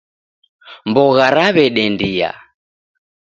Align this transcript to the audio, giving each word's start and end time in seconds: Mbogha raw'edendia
Mbogha 0.89 1.27
raw'edendia 1.35 2.29